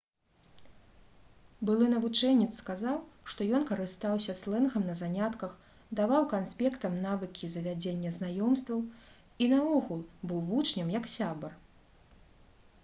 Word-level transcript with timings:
былы 1.69 1.89
навучэнец 1.95 2.47
сказаў 2.61 2.95
што 3.33 3.45
ён 3.57 3.67
«карыстаўся 3.71 4.33
слэнгам 4.39 4.87
на 4.91 4.95
занятках 5.01 5.53
даваў 5.99 6.25
канспектам 6.33 6.95
навыкі 7.03 7.49
завядзення 7.57 8.13
знаёмстваў 8.17 8.81
і 9.45 9.51
наогул 9.53 9.99
быў 10.33 10.41
вучням 10.49 10.87
як 10.99 11.05
сябар» 11.17 11.53